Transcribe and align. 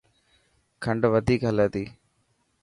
کنڊ 0.83 1.01
وڌيڪ 1.13 1.41
هلي 1.47 1.67
تي. 1.73 1.83